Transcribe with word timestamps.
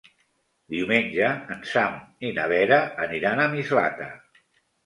Diumenge 0.75 1.27
en 1.57 1.61
Sam 1.73 1.99
i 2.29 2.31
na 2.39 2.47
Vera 2.53 2.81
aniran 3.07 3.43
a 3.45 3.49
Mislata. 3.55 4.13